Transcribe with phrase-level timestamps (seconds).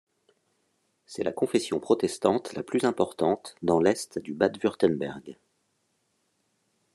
[1.05, 5.37] C'est la confession protestante la plus importante dans l'est du Bade-Wurtemberg.